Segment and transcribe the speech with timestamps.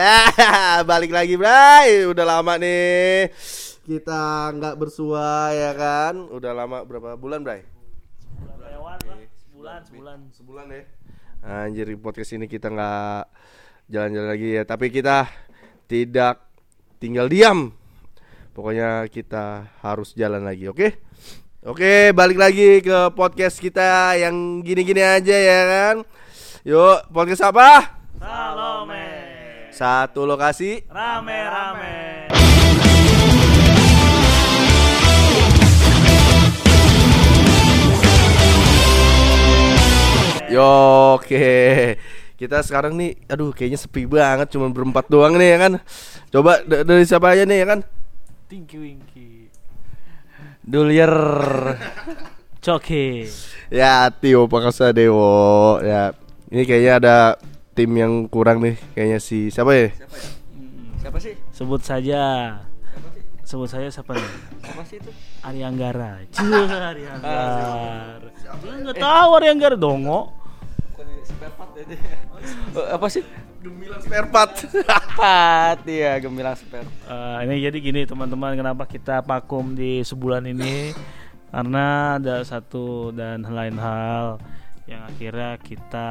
[0.90, 2.08] Balik lagi, Bray.
[2.08, 3.28] Udah lama nih
[3.90, 6.14] kita nggak bersua ya kan?
[6.30, 7.66] Udah lama berapa bulan, Bray?
[8.60, 9.18] lewat lah
[9.50, 10.82] sebulan sebulan Sebulan ya.
[11.40, 13.22] Anjir, podcast ini kita nggak
[13.88, 15.26] jalan-jalan lagi ya, tapi kita
[15.88, 16.44] tidak
[17.00, 17.72] tinggal diam.
[18.52, 21.00] Pokoknya kita harus jalan lagi, oke?
[21.64, 25.96] Oke, balik lagi ke podcast kita yang gini-gini aja ya kan.
[26.64, 28.00] Yuk, podcast apa?
[28.20, 28.99] Salome
[29.70, 30.82] Satu lokasi.
[30.90, 32.26] rame rame
[40.50, 40.66] Yo,
[41.14, 41.46] oke.
[42.34, 45.72] Kita sekarang nih, aduh kayaknya sepi banget, cuma berempat doang nih ya kan.
[46.34, 47.80] Coba dari siapa aja nih ya kan?
[48.50, 49.46] Tinky Winky
[50.66, 51.14] Dulyer
[52.58, 53.30] Coki
[53.70, 55.78] Ya, Tio Pakasa Dewo.
[55.86, 56.10] Ya,
[56.50, 57.16] ini kayaknya ada
[57.72, 59.88] tim yang kurang nih, kayaknya si siapa ya?
[61.00, 61.34] Siapa sih?
[61.50, 62.22] sebut saja
[62.92, 63.22] Siapa sih?
[63.40, 65.10] sebut saya siapa nih Siapa sih itu?
[65.40, 68.20] Arianggara Cih Arianggara
[68.60, 70.36] Lu nggak tahu Arianggara dongo
[70.92, 72.20] Bukan spare part ya dia.
[72.76, 73.24] Oh, apa sih?
[73.60, 74.52] Gemilang spare part.
[75.20, 76.84] Part ya, gemilang spare.
[76.84, 80.96] Eh, ini jadi gini teman-teman kenapa kita vakum di sebulan ini
[81.48, 84.40] karena ada satu dan lain hal
[84.84, 86.10] yang akhirnya kita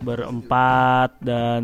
[0.00, 1.62] berempat dan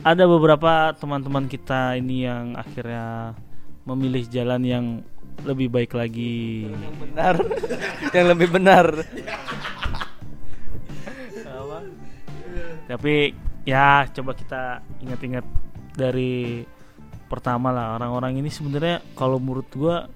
[0.00, 3.36] ada beberapa teman-teman kita ini yang akhirnya
[3.84, 4.86] memilih jalan yang
[5.44, 6.68] lebih baik lagi.
[6.68, 7.34] Yang benar.
[8.16, 8.86] yang lebih benar.
[12.90, 13.30] Tapi
[13.62, 15.46] ya coba kita ingat-ingat
[15.94, 16.66] dari
[17.30, 20.10] pertama lah orang-orang ini sebenarnya kalau menurut gua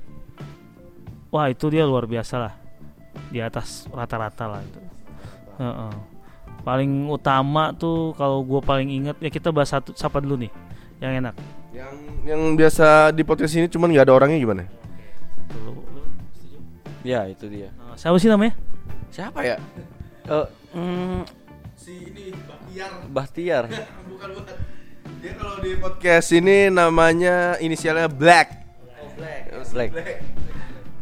[1.31, 2.55] wah itu dia luar biasa lah
[3.31, 4.81] di atas rata-rata lah itu.
[5.63, 6.14] Heeh.
[6.65, 10.53] Paling utama tuh kalau gua paling ingat ya kita bahas satu siapa dulu nih
[10.99, 11.35] yang enak.
[11.75, 11.93] yang
[12.25, 14.63] yang biasa di podcast ini cuman nggak ada orangnya gimana?
[15.61, 15.85] Lu
[16.33, 16.59] setuju?
[17.05, 17.69] Ya, itu dia.
[17.77, 18.55] Nah, siapa sih namanya?
[19.11, 19.59] Siapa ya?
[20.25, 21.21] Eh, mm,
[21.75, 22.91] Si ini Bahtiar.
[23.13, 23.65] Bahtiar.
[24.11, 24.57] bukan bukan.
[25.21, 28.65] Dia kalau di podcast ini namanya inisialnya Black.
[29.75, 29.93] Black.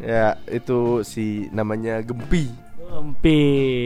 [0.02, 2.50] Ya, itu si namanya Gempi.
[2.90, 3.42] Empi.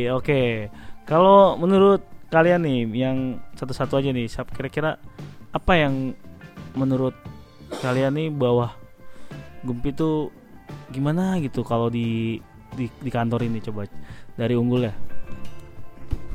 [0.09, 0.72] Oke.
[1.06, 3.16] Kalau menurut kalian nih yang
[3.54, 4.98] satu-satu aja nih, siapa kira-kira
[5.54, 6.12] apa yang
[6.74, 7.14] menurut
[7.80, 8.74] kalian nih bawah
[9.62, 10.30] Gempi tuh
[10.90, 12.38] gimana gitu kalau di
[12.74, 13.86] di, di kantor ini coba
[14.34, 14.94] dari unggul ya.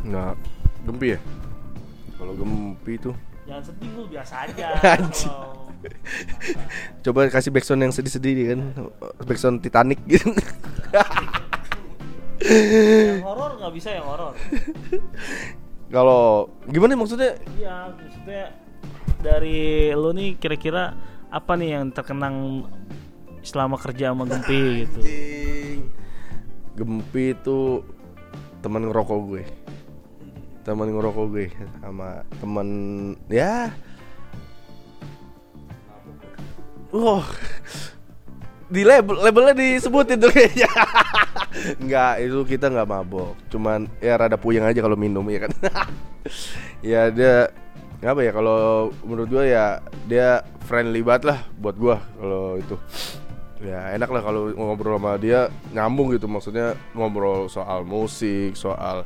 [0.04, 0.34] Nah,
[0.84, 1.20] Gempi ya?
[2.16, 4.68] Kalau Gempi tuh Jangan sedih lu biasa aja.
[4.80, 5.60] Kalau-
[7.02, 8.60] Coba kasih backsound yang sedih-sedih kan
[9.26, 10.30] Backsound Titanic gitu
[12.52, 14.34] yang horor nggak bisa yang horor.
[15.92, 17.40] Kalau gimana maksudnya?
[17.56, 18.46] Iya, maksudnya
[19.22, 20.96] dari lu nih kira-kira
[21.32, 22.68] apa nih yang terkenang
[23.42, 25.00] selama kerja sama Gempi gitu.
[26.76, 27.84] Gempi itu
[28.64, 29.44] teman ngerokok gue
[30.64, 31.48] Teman ngerokok gue
[31.84, 32.68] Sama teman
[33.28, 33.76] Ya
[36.96, 37.28] Wah
[38.72, 40.72] di label labelnya disebutin tuh kayaknya.
[41.84, 43.36] Enggak itu kita nggak mabok.
[43.52, 45.52] Cuman ya rada puyeng aja kalau minum ya kan.
[46.82, 47.50] Ya dia
[48.02, 49.66] apa ya kalau menurut gua ya
[50.10, 52.78] dia friendly banget lah buat gua kalau itu.
[53.62, 56.26] Ya enak lah kalau ngobrol sama dia nyambung gitu.
[56.26, 59.06] Maksudnya ngobrol soal musik soal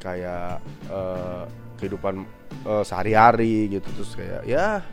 [0.00, 1.42] kayak eh,
[1.80, 2.24] kehidupan
[2.64, 3.88] eh, sehari-hari gitu.
[4.00, 4.84] Terus kayak ya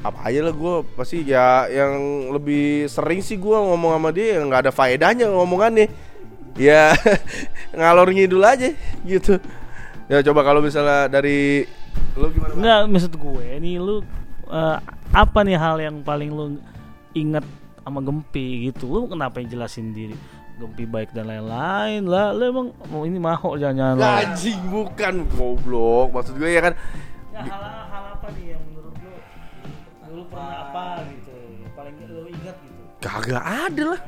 [0.00, 1.92] apa aja lah gue pasti ya yang
[2.32, 5.92] lebih sering sih gue ngomong sama dia yang nggak ada faedahnya ngomongannya
[6.56, 6.96] ya
[7.76, 8.72] ngalor ngidul aja
[9.04, 9.36] gitu
[10.08, 11.68] ya coba kalau misalnya dari
[12.18, 12.58] lu gimana Bang?
[12.60, 14.02] Enggak, maksud gue ini lu
[14.50, 14.78] eh,
[15.14, 16.58] apa nih hal yang paling lu
[17.14, 17.46] inget
[17.82, 18.86] sama Gempi gitu.
[18.90, 20.14] Lu kenapa yang jelasin diri
[20.58, 22.34] Gempi baik dan lain-lain lah.
[22.34, 24.26] Lu emang mau ini mau jangan-jangan lah.
[24.26, 26.74] anjing bukan goblok maksud gue ya kan
[27.30, 27.79] Ya,
[30.30, 31.34] pernah apa gitu
[31.74, 32.82] paling lu ingat gitu.
[33.02, 34.00] kagak ada lah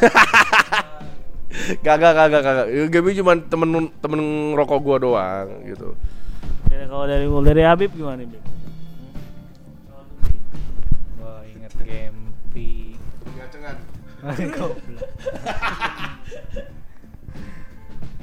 [1.86, 4.20] kagak kagak kagak Gaby cuma temen temen
[4.58, 5.94] rokok gua doang gitu
[6.70, 8.30] Ya, kalau dari dari Habib gimana nih?
[8.30, 8.44] Bib?
[11.50, 12.70] Inget Gempi.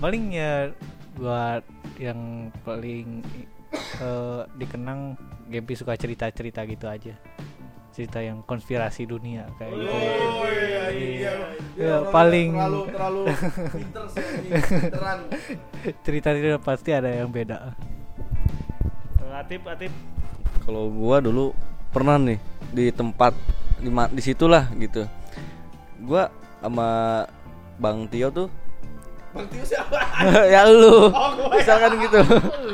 [0.01, 0.71] Paling ya
[1.19, 1.61] buat
[1.99, 3.21] yang paling
[3.99, 7.15] eh, dikenang Gempi suka cerita-cerita gitu aja.
[7.95, 9.97] Cerita yang konspirasi dunia kayak gitu.
[10.87, 11.33] Iya.
[11.77, 13.23] Ya, paling terlalu terlalu
[13.73, 15.19] pinter sih anjing, pinteran
[16.05, 17.73] cerita-cerita pasti ada yang beda.
[19.37, 19.93] Atip, Atip.
[20.65, 21.53] Kalau gua dulu
[21.93, 22.41] pernah nih
[22.73, 23.37] di tempat
[23.77, 25.05] di di situlah gitu.
[26.01, 26.29] Gua
[26.61, 27.21] sama
[27.77, 28.49] Bang Tio tuh
[29.63, 29.97] Siapa?
[30.53, 31.11] ya lu.
[31.11, 32.19] Oh, gua Misalkan gitu.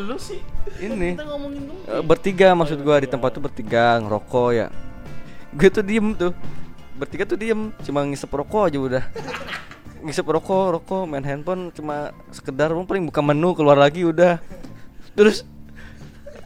[0.08, 0.40] Lu sih.
[0.80, 1.78] Ini Kita ngomongin dong.
[1.88, 4.68] eh, bertiga maksud gua di tempat tuh bertiga ngerokok ya.
[5.54, 6.34] Gue tuh diem tuh.
[6.98, 9.04] Bertiga tuh diem, cuma ngisep rokok aja udah.
[10.04, 14.36] Ngisep rokok, rokok, main handphone cuma sekedar paling buka menu keluar lagi udah.
[15.16, 15.48] Terus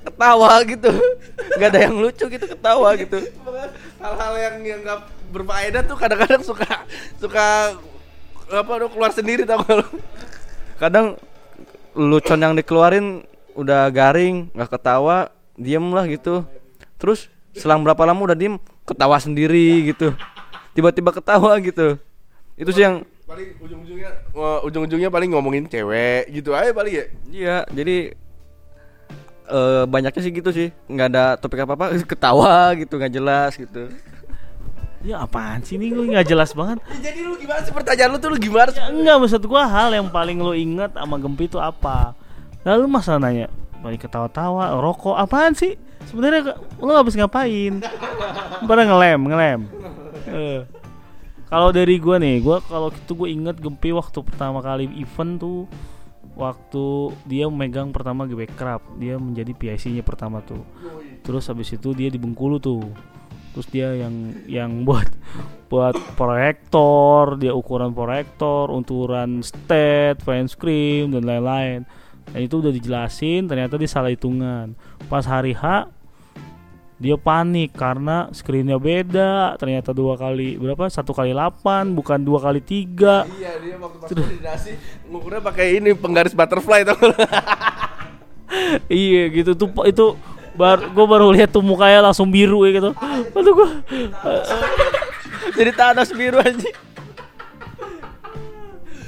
[0.06, 0.92] ketawa gitu.
[1.58, 3.18] nggak ada yang lucu gitu ketawa gitu.
[3.98, 5.00] Hal-hal yang yang nggak
[5.34, 6.86] berfaedah tuh kadang-kadang suka
[7.20, 7.76] suka
[8.48, 9.88] apa tuh keluar sendiri tau gak lu?
[10.78, 11.18] kadang
[11.98, 13.26] lucon yang dikeluarin
[13.58, 16.46] udah garing nggak ketawa diem lah gitu.
[17.02, 17.28] Terus
[17.58, 20.14] selang berapa lama udah diem ketawa sendiri gitu.
[20.78, 21.98] Tiba-tiba ketawa gitu.
[22.54, 24.12] Itu sih yang paling ujung-ujungnya
[24.64, 27.06] ujung-ujungnya paling ngomongin cewek gitu aja paling ya?
[27.34, 27.98] Iya jadi
[29.48, 30.70] eh banyaknya sih gitu sih.
[30.86, 33.90] Nggak ada topik apa apa ketawa gitu nggak jelas gitu
[35.06, 36.82] Ya apaan sih ini gue nggak jelas banget.
[36.90, 39.70] Ya, jadi lu gimana sih pertanyaan lu tuh lu gimana sih Ya enggak maksud gua
[39.70, 42.18] hal yang paling lu inget sama Gempi itu apa?
[42.66, 43.48] Lalu masa nanya
[43.80, 45.78] paling ketawa-tawa, rokok apaan sih?
[46.10, 47.84] Sebenarnya lu habis ngapain?
[48.66, 49.60] Pada ngelem, ngelem.
[50.28, 50.62] Eh.
[51.48, 55.64] Kalau dari gua nih, gua kalau itu gue inget Gempi waktu pertama kali event tuh
[56.38, 60.62] waktu dia megang pertama GB Crab, dia menjadi PIC-nya pertama tuh.
[61.26, 62.86] Terus habis itu dia di Bengkulu tuh.
[63.58, 65.10] Terus dia yang yang buat
[65.66, 71.82] buat proyektor, dia ukuran proyektor, ukuran stat, fan screen dan lain-lain.
[72.30, 74.78] Dan itu udah dijelasin, ternyata dia salah hitungan.
[75.10, 75.90] Pas hari H
[76.98, 80.90] dia panik karena screennya beda, ternyata dua kali berapa?
[80.90, 83.26] Satu kali 8 bukan dua kali tiga.
[83.38, 84.72] iya dia waktu pas koordinasi
[85.10, 86.94] ngukurnya pakai ini penggaris butterfly lu?
[88.90, 90.18] iya gitu tuh itu
[90.58, 92.92] baru gue baru lihat tuh mukanya langsung biru ya gitu.
[93.32, 93.70] Aduh gue
[95.58, 96.70] jadi Thanos biru aja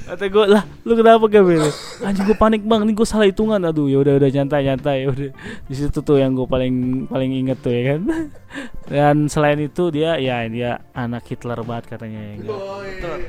[0.10, 1.70] Kata gue lah lu kenapa gak beli?
[2.02, 3.62] Anjing gue panik bang, ini gue salah hitungan.
[3.62, 5.30] Aduh ya udah udah nyantai nyantai udah.
[5.70, 8.02] Di situ tuh yang gue paling paling inget tuh ya kan.
[8.90, 12.34] Dan selain itu dia ya dia anak Hitler banget katanya ya.
[12.50, 13.22] Oh, iya.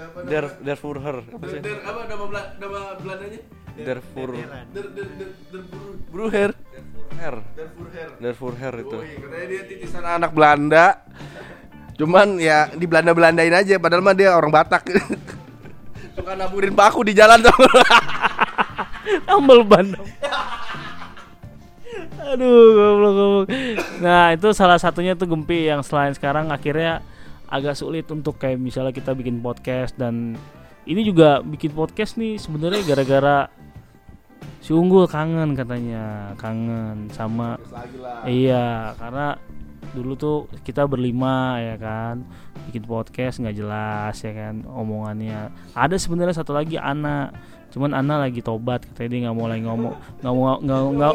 [0.00, 3.40] Apa der der Der, der, apa nama Bela, nama Belandanya?
[3.76, 6.50] der Fur Der der der der Bru- Bruher.
[7.20, 7.36] Furher.
[8.16, 11.04] der Furher itu Oh, iya, katanya dia titisan anak Belanda.
[12.00, 14.88] Cuman ya di Belanda Belandain aja padahal mah dia orang Batak.
[16.16, 17.52] Suka naburin paku di jalan tuh.
[19.28, 19.92] Tambal ban.
[22.30, 23.46] Aduh, goblok goblok.
[24.00, 27.04] Nah, itu salah satunya tuh Gempi yang selain sekarang akhirnya
[27.50, 30.38] agak sulit untuk kayak misalnya kita bikin podcast dan
[30.88, 33.50] ini juga bikin podcast nih sebenarnya gara-gara
[34.60, 37.56] si Unggul kangen katanya, kangen sama.
[38.28, 39.36] Iya, karena
[39.90, 42.22] dulu tuh kita berlima ya kan
[42.70, 45.50] bikin podcast nggak jelas ya kan omongannya.
[45.74, 47.32] Ada sebenarnya satu lagi Ana,
[47.74, 51.14] cuman Ana lagi tobat katanya dia nggak mau lagi ngomong nggak mau nggak nggak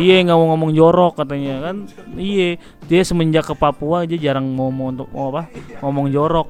[0.00, 1.76] iya nggak mau ngomong jorok katanya kan
[2.16, 2.56] iya
[2.88, 5.48] dia semenjak ke Papua dia jarang ngomong untuk mau apa
[5.80, 6.48] ngomong jorok.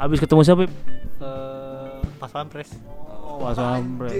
[0.00, 0.64] Habis ketemu siapa?
[0.64, 0.70] Eh,
[2.16, 2.72] pas pampres
[3.40, 4.12] Oh, pas pampres.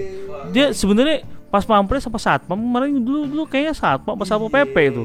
[0.49, 1.21] Dia sebenarnya
[1.53, 5.03] pas pampres apa satpam kemarin dulu dulu kayaknya satpam pas apa PP itu.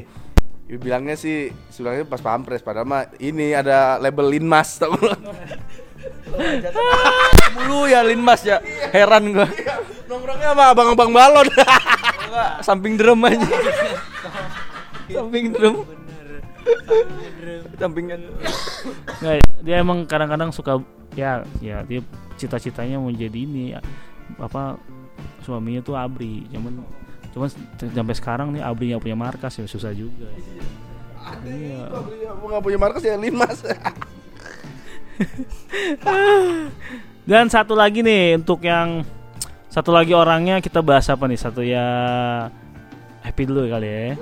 [0.67, 5.13] Ya, bilangnya sih sebenarnya pas pampres padahal mah ini ada label Linmas tau lu.
[7.57, 8.59] mulu ya Linmas ya
[8.91, 9.47] heran gua
[10.07, 11.47] Nongkrongnya sama abang-abang balon.
[12.61, 13.49] samping drum aja
[15.09, 15.77] samping drum
[17.79, 18.21] sampingan
[19.23, 20.83] Nggak, dia emang kadang-kadang suka
[21.17, 22.03] ya ya dia
[22.37, 23.81] cita-citanya mau jadi ini ya,
[24.39, 24.77] apa
[25.47, 26.47] suaminya tuh Abri.
[26.51, 26.83] Cuman
[27.31, 30.27] cuman sampai sekarang nih Abri nggak punya markas ya susah juga.
[31.47, 31.91] Iya.
[32.39, 33.63] Aku nggak punya markas ya Linmas.
[37.31, 39.03] dan satu lagi nih untuk yang
[39.73, 41.39] satu lagi orangnya kita bahas apa nih?
[41.41, 41.87] Satu ya
[43.27, 44.15] Happy dulu kali ya.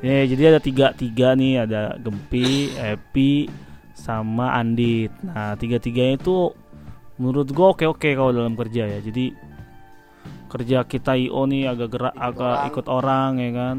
[0.00, 1.68] Ya jadi ada tiga tiga nih.
[1.68, 3.52] Ada Gempi Happy
[3.92, 5.12] sama Andit.
[5.20, 6.56] Nah tiga tiganya itu
[7.20, 8.98] menurut gua oke oke kalau dalam kerja ya.
[9.04, 9.45] Jadi
[10.46, 13.76] kerja kita IO nih agak gerak agak ikut orang ya kan?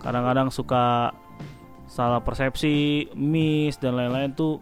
[0.00, 1.12] Kadang-kadang suka
[1.90, 4.58] salah persepsi miss dan lain-lain tuh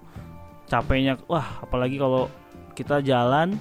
[0.68, 1.21] capeknya.
[1.30, 2.28] Wah apalagi kalau
[2.73, 3.56] kita jalan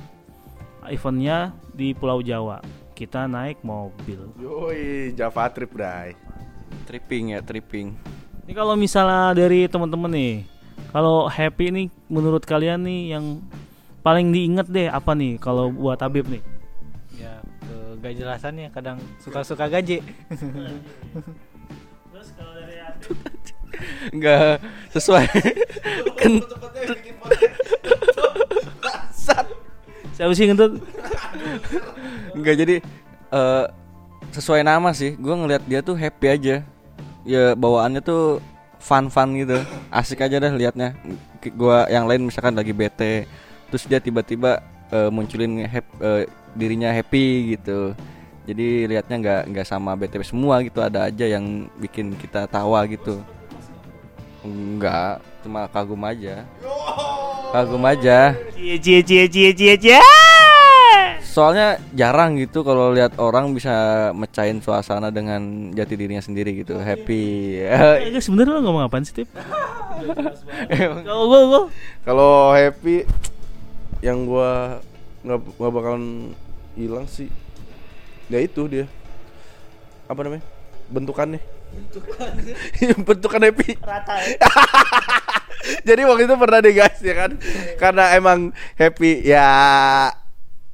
[0.87, 2.63] eventnya di Pulau Jawa
[3.01, 4.29] kita naik mobil.
[4.37, 6.13] Yoi, Java trip, Bray.
[6.85, 7.97] tripping ya tripping.
[8.45, 10.33] Ini kalau misalnya dari teman-teman nih
[10.91, 13.39] kalau happy nih menurut kalian nih yang
[14.03, 16.43] paling diinget deh apa nih kalau buat Habib nih
[18.01, 20.01] gak jelasannya kadang suka-suka gaji
[22.11, 23.07] Terus kalau dari Ati,
[24.13, 24.61] Enggak
[24.93, 25.25] sesuai.
[26.19, 26.33] kan
[30.11, 30.77] siapa sih ngentut?
[32.37, 32.75] enggak jadi
[33.33, 33.65] eh
[34.29, 35.17] sesuai nama sih.
[35.17, 36.55] Gua ngelihat dia tuh happy aja.
[37.25, 38.37] Ya bawaannya tuh
[38.77, 39.57] fun-fun gitu.
[39.89, 40.93] Asik aja dah liatnya.
[41.57, 43.25] Gua yang lain misalkan lagi bete,
[43.73, 47.95] terus dia tiba-tiba eh, munculin hap- eh, dirinya happy gitu.
[48.45, 53.21] Jadi liatnya nggak nggak sama BTW semua gitu, ada aja yang bikin kita tawa gitu.
[54.41, 56.43] Enggak, cuma kagum aja.
[57.53, 58.33] Kagum aja.
[58.57, 60.01] Cie cie cie cie cie cie.
[61.21, 67.55] Soalnya jarang gitu kalau lihat orang bisa mecahin suasana dengan jati dirinya sendiri gitu, happy.
[67.61, 69.31] Eh, sebenarnya lo ngomong apaan sih, Tip?
[71.07, 71.69] Kalau gua
[72.03, 73.05] Kalau happy
[74.01, 74.81] yang gua
[75.21, 76.33] nggak nggak bakalan
[76.73, 77.29] hilang sih.
[78.27, 78.85] Ya itu dia.
[80.09, 80.43] Apa namanya?
[80.89, 81.39] Bentukannya.
[83.07, 83.79] Bentukan happy.
[83.79, 84.35] rata ya.
[85.87, 87.31] Jadi waktu itu pernah deh guys ya kan.
[87.77, 89.47] Karena emang happy ya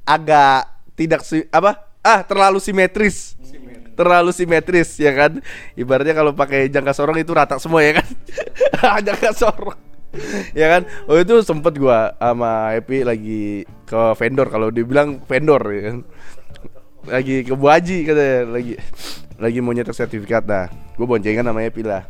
[0.08, 0.66] agak
[0.96, 1.86] tidak si apa?
[2.00, 3.36] Ah, terlalu simetris.
[3.94, 5.42] Terlalu simetris ya kan.
[5.76, 8.08] Ibaratnya kalau pakai jangka sorong itu rata semua ya kan.
[9.06, 9.87] jangka sorong.
[10.52, 10.82] Ya kan.
[11.06, 15.98] Oh itu sempet gua sama Happy lagi ke vendor kalau dibilang vendor ya kan.
[17.08, 18.74] Lagi ke Bu Haji katanya lagi
[19.38, 20.66] lagi mau nyetak sertifikat dah.
[20.98, 22.04] Gue boncengan sama Happy lah.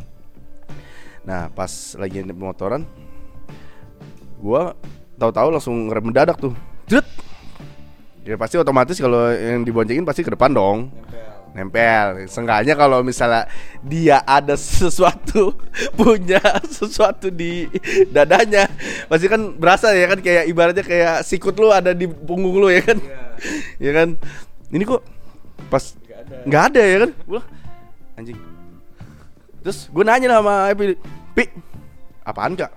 [1.28, 1.68] Nah pas
[2.00, 2.88] lagi motoran
[4.40, 4.72] Gua
[5.20, 6.56] tahu-tahu langsung ngerem mendadak tuh
[6.88, 7.04] Jut
[8.24, 10.88] Ya pasti otomatis kalau yang diboncengin pasti ke depan dong
[12.28, 13.48] Seenggaknya kalau misalnya
[13.82, 15.56] dia ada sesuatu
[15.98, 17.66] Punya sesuatu di
[18.08, 18.68] dadanya
[19.10, 22.82] Pasti kan berasa ya kan Kayak ibaratnya kayak sikut lu ada di punggung lu ya
[22.84, 22.98] kan.
[23.78, 24.18] Ya kan?
[24.74, 25.02] Ini kok
[25.72, 25.94] pas
[26.44, 26.80] nggak ada.
[26.82, 27.10] ya kan?
[27.24, 27.42] Gua
[28.18, 28.38] anjing.
[29.62, 30.98] Terus gue nanya sama Epi
[31.34, 31.44] Pi
[32.26, 32.72] Apaan kak?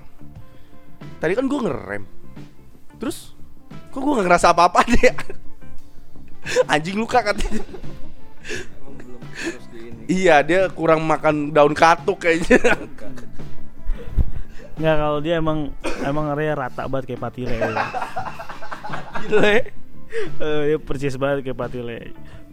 [1.21, 2.03] Tadi kan gue ngerem.
[3.01, 3.33] Terus
[3.91, 5.03] Kok gue gak ngerasa apa-apa deh
[6.71, 7.59] Anjing luka katanya
[10.11, 12.59] Iya dia kurang makan daun katuk kayaknya
[14.81, 15.71] Nggak kalau dia emang
[16.03, 17.55] emang area rata banget kayak patile.
[19.29, 19.55] Gile
[20.41, 21.91] Eh, dia persis banget kayak patile.
[21.93, 22.03] Eh,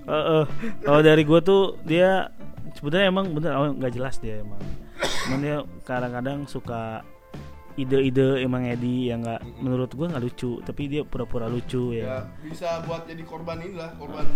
[0.09, 0.45] eh.
[0.87, 2.31] kalau dari gue tuh dia
[2.79, 4.63] sebenarnya emang bener oh, nggak jelas dia emang.
[5.27, 7.03] Cuman dia kadang-kadang suka
[7.79, 12.27] ide-ide emang Edi yang nggak menurut gue nggak lucu tapi dia pura-pura lucu ya.
[12.43, 14.27] bisa buat jadi korban inilah Korban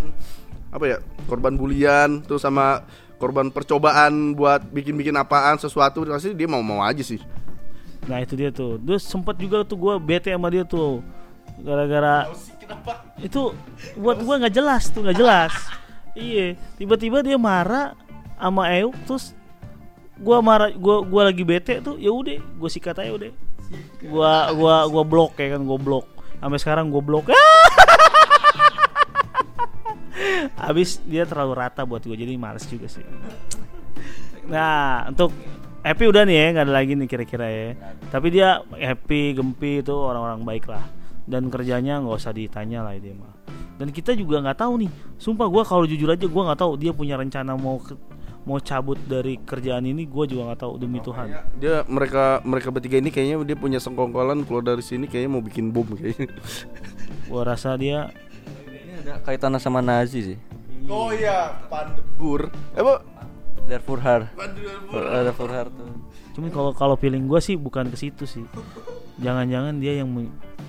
[0.70, 2.86] Apa ya Korban bulian Terus sama
[3.22, 7.22] korban percobaan Buat bikin-bikin apaan Sesuatu Pasti dia mau-mau aja sih.
[8.10, 8.82] Nah itu dia tuh.
[8.82, 10.98] Terus sempet juga tuh gue bete sama dia tuh.
[11.62, 12.26] Gara-gara
[13.22, 13.54] itu
[13.94, 15.54] buat gue nggak jelas tuh nggak jelas.
[16.12, 17.96] iya tiba-tiba dia marah
[18.36, 19.32] sama Euk terus
[20.20, 23.32] gua marah gua gua lagi bete tuh ya udah gue sikat aja udah.
[24.04, 26.06] Gua gua gua blok ya kan gua blok.
[26.42, 27.30] Sampai sekarang gua blok
[30.58, 33.04] Abis dia terlalu rata buat gue jadi males juga sih.
[34.48, 35.32] Nah untuk
[35.82, 37.68] happy udah nih ya nggak ada lagi nih kira-kira ya.
[38.12, 40.84] Tapi dia happy gempi itu orang-orang baik lah
[41.24, 43.32] dan kerjanya nggak usah ditanya lah dia mah.
[43.80, 44.90] Dan kita juga nggak tahu nih.
[45.18, 47.98] Sumpah gua kalau jujur aja gua nggak tahu dia punya rencana mau ke-
[48.42, 51.30] mau cabut dari kerjaan ini gua juga nggak tahu demi Tuhan.
[51.62, 55.70] Dia mereka mereka bertiga ini kayaknya dia punya sengkongkolan keluar dari sini kayaknya mau bikin
[55.70, 56.30] bom kayaknya.
[57.30, 58.10] Gua rasa dia
[59.02, 60.38] ada kaitannya sama Nazi sih.
[60.86, 62.54] Oh iya, Pandebur.
[62.78, 62.94] Eh, Bu.
[63.66, 64.30] Darfurhar.
[64.94, 65.90] Ada Furhar tuh.
[66.34, 68.46] Cuma kalau kalau feeling gua sih bukan ke situ sih.
[69.22, 70.10] Jangan-jangan dia yang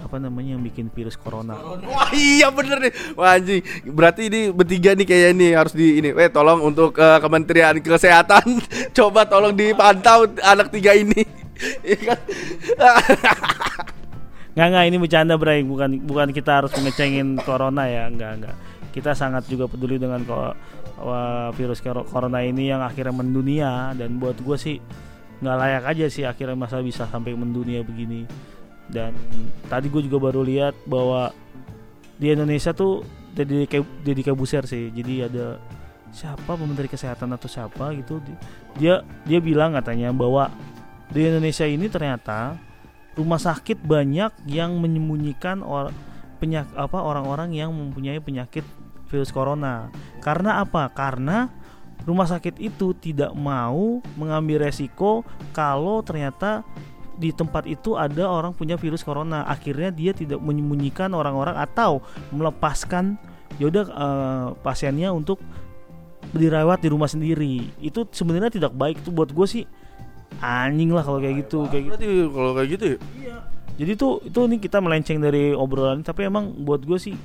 [0.04, 1.58] apa namanya yang bikin virus corona.
[1.58, 6.12] Wah iya bener nih Wah anjing Berarti ini bertiga nih kayak ini Harus di ini
[6.12, 8.44] Weh tolong untuk eh, Kementerian Kesehatan
[9.00, 11.24] Coba tolong dipantau Anak tiga ini
[11.88, 12.20] Iya kan
[14.54, 15.66] Nggak nggak ini bercanda Bray.
[15.66, 18.10] Bukan bukan kita harus mengecengin corona ya.
[18.10, 18.56] Nggak nggak.
[18.94, 20.22] Kita sangat juga peduli dengan
[21.58, 23.98] virus corona ini yang akhirnya mendunia.
[23.98, 24.78] Dan buat gue sih
[25.42, 28.30] nggak layak aja sih akhirnya masa bisa sampai mendunia begini.
[28.86, 29.18] Dan
[29.66, 31.34] tadi gue juga baru lihat bahwa
[32.22, 33.02] di Indonesia tuh
[33.34, 33.66] jadi
[34.06, 34.94] jadi kabuser sih.
[34.94, 35.58] Jadi ada
[36.14, 36.54] siapa?
[36.54, 38.22] Menteri kesehatan atau siapa gitu.
[38.22, 38.38] Di-
[38.78, 40.54] dia dia bilang katanya bahwa
[41.10, 42.54] di Indonesia ini ternyata
[43.14, 45.94] rumah sakit banyak yang menyembunyikan or,
[46.42, 48.66] penyak apa orang-orang yang mempunyai penyakit
[49.08, 49.94] virus corona.
[50.20, 50.90] Karena apa?
[50.92, 51.48] Karena
[52.04, 55.22] rumah sakit itu tidak mau mengambil resiko
[55.56, 56.66] kalau ternyata
[57.14, 59.46] di tempat itu ada orang punya virus corona.
[59.46, 62.02] Akhirnya dia tidak menyembunyikan orang-orang atau
[62.34, 63.16] melepaskan
[63.62, 65.38] ya udah eh, pasiennya untuk
[66.34, 69.64] dirawat di rumah sendiri itu sebenarnya tidak baik itu buat gue sih
[70.44, 71.96] anjing lah kalau kayak gitu kayak gitu.
[71.96, 73.00] Berarti kalau kayak gitu ya?
[73.74, 77.16] Jadi tuh itu nih kita melenceng dari obrolan tapi emang buat gue sih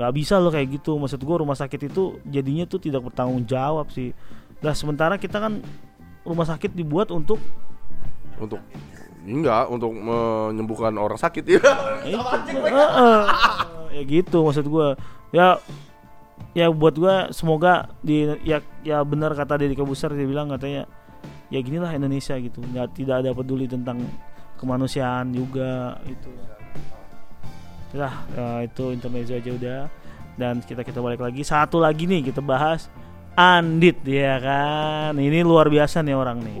[0.00, 0.96] nggak bisa loh kayak gitu.
[0.96, 4.16] Maksud gue rumah sakit itu jadinya tuh tidak bertanggung jawab sih.
[4.64, 5.60] Lah sementara kita kan
[6.24, 7.38] rumah sakit dibuat untuk
[8.40, 8.64] untuk
[9.28, 11.44] enggak untuk menyembuhkan orang sakit.
[11.44, 11.60] Ya.
[13.88, 14.96] Ya ya gitu maksud gua.
[15.34, 15.60] Ya
[16.56, 20.88] ya buat gua semoga di ya ya benar kata Deddy Kebusar dia bilang katanya
[21.48, 22.60] ya ginilah Indonesia gitu.
[22.60, 24.04] Nggak tidak ada peduli tentang
[24.58, 26.30] kemanusiaan juga itu
[27.94, 28.08] ya
[28.64, 29.80] itu intermezzo aja udah.
[30.38, 31.42] Dan kita kita balik lagi.
[31.42, 32.86] Satu lagi nih kita bahas
[33.38, 35.14] Andit ya kan?
[35.14, 36.58] Ini luar biasa nih orang nih.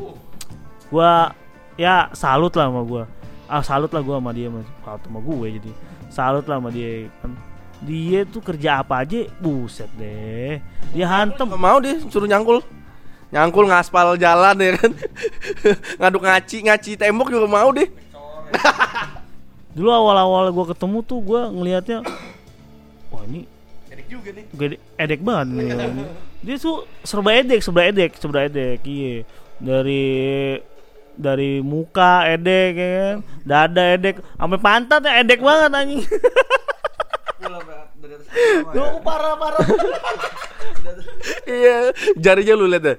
[0.88, 1.34] Gua
[1.74, 3.04] ya salut lah sama gua.
[3.50, 4.48] Ah salut lah gua sama dia
[4.84, 5.72] salut sama gue jadi.
[6.08, 7.32] Salut lah sama dia kan.
[7.78, 10.58] Dia tuh kerja apa aja buset deh.
[10.94, 11.46] Dia hantem.
[11.54, 12.62] mau deh suruh nyangkul.
[13.28, 14.92] Nyangkul ngaspal jalan ya kan.
[16.00, 17.88] Ngaduk ngaci, ngaci tembok juga mau deh.
[19.78, 22.02] dulu awal-awal gua ketemu tuh gua ngelihatnya
[23.14, 23.46] wah ini
[23.94, 24.44] Edik juga nih.
[24.50, 26.04] gede edek banget nih ini.
[26.42, 29.22] dia tuh serba edek serba edek serba edek iya
[29.62, 30.06] dari
[31.18, 33.16] dari muka edek ya kan
[33.46, 36.02] dada edek sampai pantat ya edek banget anjing
[38.74, 39.62] Duh, parah parah
[41.58, 41.76] Iya,
[42.20, 42.98] jarinya lu lihat deh.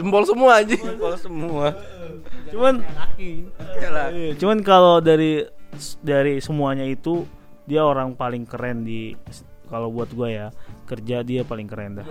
[0.00, 0.76] Jempol semua aja.
[0.76, 1.66] Kalau semua.
[2.52, 2.82] cuman
[3.16, 4.10] Iyalah.
[4.10, 5.46] iya, cuman kalau dari
[6.02, 7.22] dari semuanya itu
[7.64, 9.14] dia orang paling keren di
[9.70, 10.46] kalau buat gua ya
[10.90, 12.06] kerja dia paling keren dah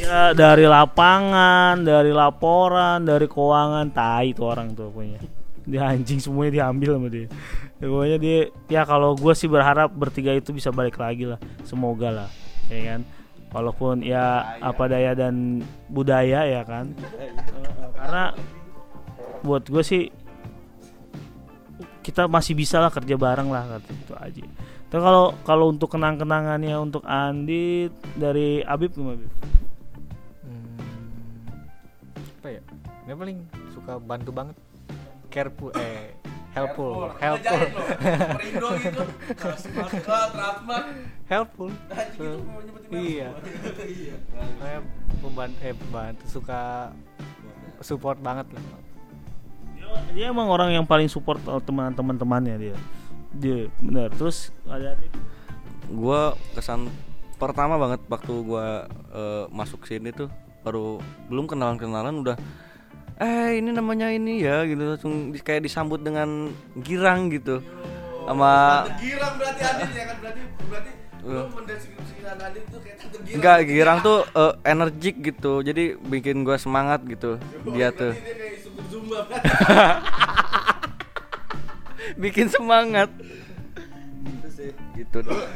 [0.00, 5.20] Ya dari lapangan, dari laporan, dari keuangan, tai itu orang tuh pokoknya.
[5.68, 7.28] Dia anjing semuanya diambil sama dia.
[7.76, 8.38] Ya, pokoknya dia
[8.72, 11.36] ya kalau gue sih berharap bertiga itu bisa balik lagi lah.
[11.68, 12.28] Semoga lah,
[12.72, 13.00] ya kan.
[13.50, 16.94] Walaupun ya apa daya dan budaya ya kan.
[17.98, 18.30] Karena
[19.42, 20.02] buat gue sih
[22.00, 24.44] kita masih bisa lah kerja bareng lah kata itu aja.
[24.90, 27.86] Tapi kalau kalau untuk kenang-kenangannya untuk Andi
[28.18, 29.22] dari Abib gimana?
[29.22, 29.32] Bib?
[30.42, 30.78] Hmm,
[32.42, 32.62] apa ya
[33.06, 33.38] dia paling
[33.74, 34.56] suka bantu banget
[35.30, 36.19] careful eh
[36.50, 37.60] helpful helpful.
[41.30, 41.70] helpful.
[42.90, 43.30] Iya.
[44.58, 44.82] Kayak
[45.22, 46.90] membantu eh bantu suka
[47.78, 48.64] support banget lah.
[50.14, 52.76] Dia emang orang yang paling support uh, teman-teman temannya dia.
[53.30, 54.98] Dia benar terus ada
[55.90, 56.90] Gua kesan
[57.38, 62.36] pertama banget waktu gua eh, masuk sini tuh baru belum kenalan-kenalan udah
[63.20, 64.80] eh ini namanya ini ya gitu.
[64.82, 67.60] Langsung di- kayak disambut dengan girang gitu.
[68.20, 70.16] Sama Girang berarti Adit ya kan?
[70.18, 73.34] Berarti berarti lu mendeskripsikan Adit tuh kayak tante girang.
[73.36, 75.52] enggak girang tuh eh, energik gitu.
[75.60, 77.36] Jadi bikin gua semangat gitu.
[77.70, 78.12] Dia tuh.
[78.12, 78.56] Dia kayak
[78.88, 79.40] zumba kan.
[82.22, 83.08] bikin semangat.
[84.20, 84.70] Gitu sih.
[84.96, 85.18] Gitu.
[85.20, 85.46] Deh.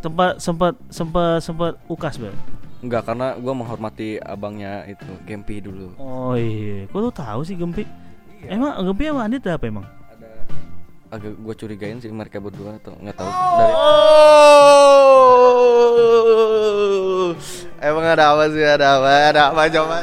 [0.00, 2.36] tempat sempat sempat sempat ukas bang
[2.84, 5.96] enggak karena gua menghormati abangnya itu Gempi dulu.
[5.96, 6.84] Oh iya.
[6.92, 7.88] Kok lu tahu sih Gempi?
[8.44, 9.88] Emang Gempi sama Andit apa emang?
[10.12, 10.28] Ada.
[11.08, 13.30] Agak gua curigain sih mereka berdua atau nggak tahu.
[13.32, 13.72] Dari
[16.44, 17.32] Oh,
[17.80, 18.60] emang ada apa sih?
[18.60, 19.08] Ada apa?
[19.32, 19.62] Ada apa?
[19.72, 19.96] Coba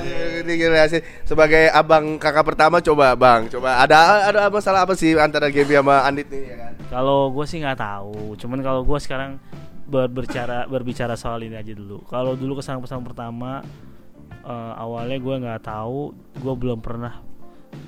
[0.89, 1.01] sih.
[1.23, 6.01] Sebagai abang kakak pertama coba bang, coba ada ada masalah apa sih antara Gaby sama
[6.03, 6.71] Andit nih ya kan?
[6.91, 8.35] kalau gue sih nggak tahu.
[8.35, 9.39] Cuman kalau gue sekarang
[9.91, 12.07] ber- berbicara berbicara soal ini aja dulu.
[12.07, 13.59] Kalau dulu kesan pesan pertama
[14.47, 17.19] eh, awalnya gue nggak tahu gue belum pernah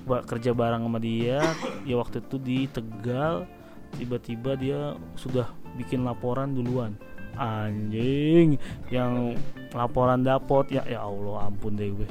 [0.03, 1.39] kerja bareng sama dia.
[1.87, 3.47] Ya waktu itu di Tegal
[3.95, 5.47] tiba-tiba dia sudah
[5.79, 6.99] bikin laporan duluan.
[7.33, 8.61] Anjing
[8.93, 9.33] yang
[9.73, 12.09] laporan dapot ya ya Allah ampun deh gue.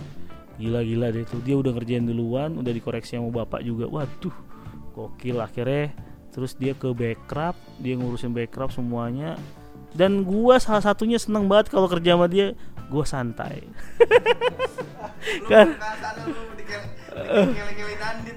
[0.57, 3.87] Gila-gila deh tuh dia udah ngerjain duluan udah dikoreksi sama bapak juga.
[3.87, 4.35] Waduh
[4.96, 5.92] gokil akhirnya.
[6.33, 9.37] Terus dia ke backup dia ngurusin backup semuanya
[9.92, 12.57] dan gua salah satunya seneng banget kalau kerja sama dia
[12.88, 13.68] gua santai.
[15.48, 15.76] Kan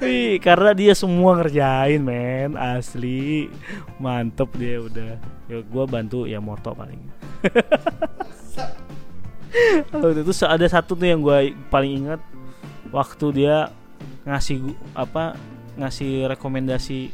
[0.04, 2.60] Wih, karena dia semua ngerjain men.
[2.60, 3.48] Asli.
[3.98, 5.16] Mantep dia udah.
[5.48, 7.00] Ya gua bantu ya moto paling.
[9.96, 12.20] Waktu itu ada satu tuh yang gua paling ingat.
[12.92, 13.72] Waktu dia
[14.28, 15.40] ngasih apa
[15.76, 17.12] ngasih rekomendasi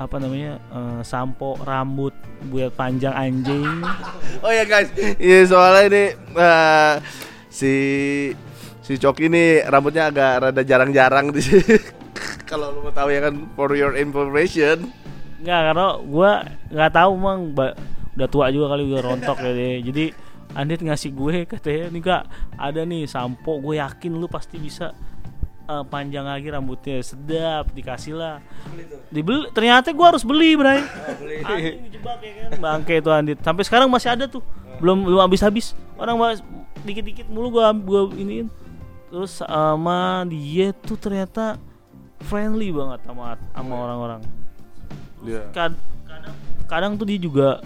[0.00, 2.16] apa namanya eh, sampo rambut
[2.48, 3.84] buat panjang anjing.
[4.40, 4.88] Oh ya guys,
[5.20, 6.94] iya soalnya ini eh,
[7.52, 7.74] si
[8.80, 11.76] si Coki ini rambutnya agak rada jarang-jarang di sini.
[12.48, 14.88] Kalau lu mau tahu ya kan for your information.
[15.40, 17.38] nggak karena gua nggak tahu emang
[18.12, 20.04] udah tua juga kali udah rontok ya deh jadi
[20.50, 22.22] Andit ngasih gue katanya nih kak
[22.58, 23.62] ada nih sampo.
[23.62, 24.90] Gue yakin lu pasti bisa
[25.70, 28.42] eh, panjang lagi rambutnya sedap dikasih lah.
[29.14, 30.82] Dibeli ternyata gue harus beli bray.
[31.48, 32.58] Anjing dijebak ya kan?
[32.58, 33.38] Bangke itu Andit.
[33.40, 34.42] Sampai sekarang masih ada tuh.
[34.82, 36.40] Belum belum habis habis orang mas
[36.82, 38.48] dikit dikit mulu gue gue iniin.
[39.10, 41.58] Terus sama dia tuh ternyata
[42.26, 44.20] friendly banget sama sama orang-orang.
[45.22, 45.46] Dia.
[45.54, 45.78] Kad-
[46.10, 46.34] kadang
[46.66, 47.62] kadang tuh dia juga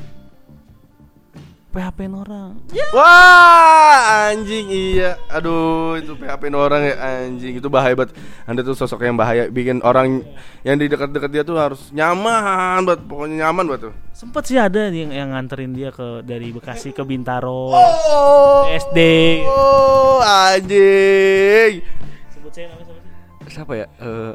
[1.75, 2.55] PHP orang
[2.95, 3.99] Wah,
[4.31, 5.19] anjing iya.
[5.27, 7.59] Aduh, itu PHP orang ya anjing.
[7.59, 8.15] Itu bahaya banget.
[8.47, 10.23] Anda tuh sosok yang bahaya bikin orang
[10.63, 13.03] yang di dekat-dekat dia tuh harus nyaman banget.
[13.11, 13.95] Pokoknya nyaman banget tuh.
[14.15, 18.63] sempet sih ada yang yang nganterin dia ke dari Bekasi ke Bintaro Oh.
[18.71, 18.99] SD
[19.43, 21.83] Oh, anjing.
[22.31, 23.87] sebut saya namanya siapa sih Siapa ya?
[23.99, 24.33] Eh,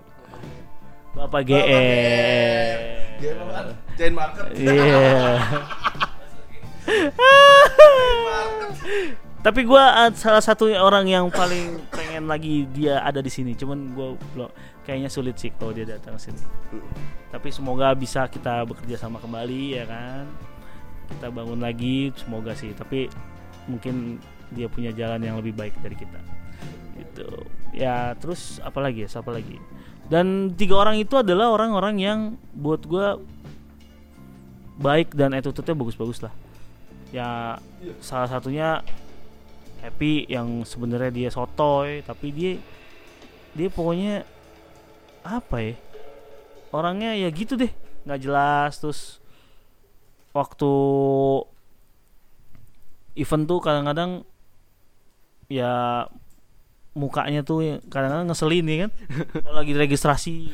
[1.16, 1.64] Bapak GE
[3.96, 4.48] Chain market.
[4.56, 5.36] Iya.
[9.40, 13.56] Tapi gua uh, salah satu orang yang paling pengen lagi dia ada di sini.
[13.56, 14.52] Cuman gua belum
[14.84, 16.44] kayaknya sulit sih kalau dia datang sini.
[17.32, 20.28] Tapi semoga bisa kita bekerja sama kembali ya kan.
[21.08, 22.76] Kita bangun lagi semoga sih.
[22.76, 23.08] Tapi
[23.72, 24.20] mungkin
[24.52, 26.20] dia punya jalan yang lebih baik dari kita.
[27.00, 27.30] Gitu.
[27.72, 29.10] Ya, terus apa lagi ya?
[29.10, 29.56] Siapa lagi?
[30.10, 32.20] Dan tiga orang itu adalah orang-orang yang
[32.52, 33.22] buat gua
[34.80, 36.34] baik dan attitude-nya bagus-bagus lah.
[37.10, 37.58] Ya
[38.04, 38.86] salah satunya
[39.80, 42.60] Happy yang sebenarnya dia sotoy tapi dia
[43.56, 44.28] dia pokoknya
[45.24, 45.74] apa ya?
[46.70, 47.72] Orangnya ya gitu deh,
[48.06, 49.18] nggak jelas terus
[50.36, 50.72] waktu
[53.18, 54.22] event tuh kadang-kadang
[55.50, 56.06] ya
[56.94, 58.92] mukanya tuh yang kadang-kadang ngeselin ya kan
[59.42, 60.54] kalau lagi registrasi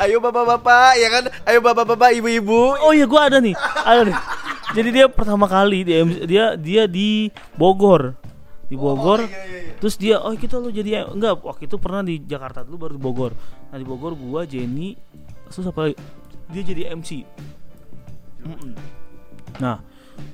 [0.00, 1.24] Ayo bapak-bapak, ya kan?
[1.44, 2.74] Ayo bapak-bapak, ibu-ibu.
[2.82, 3.52] Oh iya gua ada nih,
[3.84, 4.16] ada nih.
[4.72, 7.28] Jadi dia pertama kali dia dia dia di
[7.60, 8.16] Bogor.
[8.66, 9.28] Di Bogor.
[9.78, 13.02] Terus dia oh kita lo jadi enggak waktu itu pernah di Jakarta dulu baru di
[13.02, 13.32] Bogor.
[13.68, 14.96] Nah di Bogor gua Jenny
[15.50, 15.96] terus apa lagi?
[16.48, 17.10] Dia jadi MC.
[18.42, 18.72] Mm-mm.
[19.60, 19.78] Nah,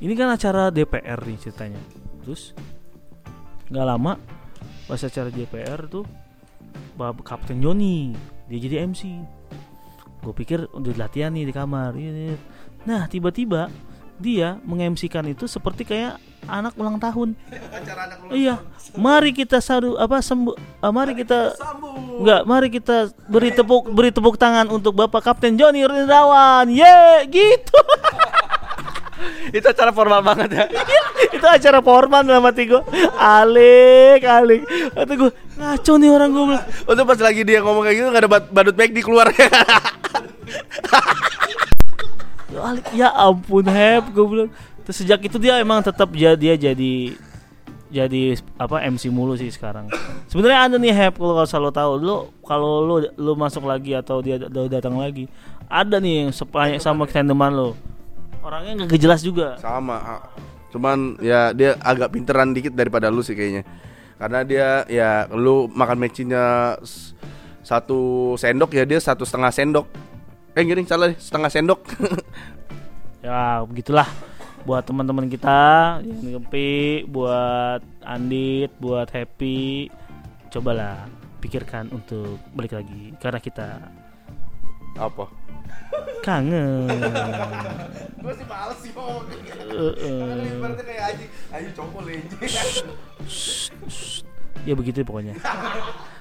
[0.00, 1.80] ini kan acara DPR nih ceritanya.
[2.22, 2.54] Terus
[3.68, 4.16] nggak lama
[4.88, 6.08] pas acara DPR tuh
[6.96, 8.14] Bab Kapten Joni
[8.48, 9.02] dia jadi MC.
[10.24, 11.94] Gue pikir udah latihan nih di kamar.
[11.94, 12.38] Iya, iya.
[12.88, 13.70] Nah tiba-tiba
[14.18, 17.34] dia mengemsikan itu seperti kayak anak ulang tahun.
[18.30, 18.58] Iya,
[18.96, 21.54] mari kita sadu apa sembu, ah, mari kita
[22.18, 26.66] Enggak, mari kita beri tepuk beri tepuk tangan untuk Bapak Kapten Joni Rindawan.
[26.66, 27.78] Ye, gitu.
[29.56, 30.64] itu acara formal banget ya.
[31.38, 32.82] itu acara formal dalam hati gue
[33.18, 34.62] alik alik
[34.94, 36.44] kata gue ngaco nih orang gue
[36.86, 39.26] Untuk pas lagi dia ngomong kayak gitu gak ada bad- badut back di keluar.
[42.58, 44.50] ya, ya ampun heb gue bilang
[44.82, 47.14] terus sejak itu dia emang tetap dia dia jadi
[47.88, 49.88] jadi apa MC mulu sih sekarang
[50.26, 54.36] sebenarnya ada nih heb kalau kalau tahu lu kalau lu lu masuk lagi atau dia
[54.36, 55.24] udah datang lagi
[55.64, 57.72] ada nih yang sepa- sama tandeman lo
[58.44, 60.20] orangnya nggak jelas juga Sama.
[60.68, 63.64] Cuman ya dia agak pinteran dikit daripada lu sih kayaknya.
[64.20, 67.16] Karena dia ya lu makan mecinnya s-
[67.64, 69.88] satu sendok ya dia satu setengah sendok.
[70.52, 71.80] Eh gini salah setengah sendok.
[73.24, 74.06] ya begitulah
[74.62, 75.58] buat teman-teman kita
[76.02, 79.90] yang gempi buat Andit buat Happy
[80.48, 81.08] cobalah
[81.38, 83.68] pikirkan untuk balik lagi karena kita
[84.94, 85.26] Apa?
[86.20, 86.90] kangen
[88.22, 89.24] Gue sih males sih ngomong
[89.68, 90.54] Eh, eh.
[90.54, 92.40] Ibaratnya kayak anjing, anjing cokol anjing.
[94.62, 95.34] ya begitu pokoknya